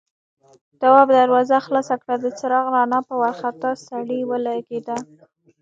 [0.79, 4.97] تواب دروازه خلاصه کړه، د څراغ رڼا په وارخطا سړي ولګېده.